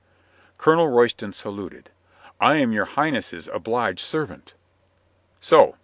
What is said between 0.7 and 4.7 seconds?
Royston saluted. "I am your Highness' obliged servant."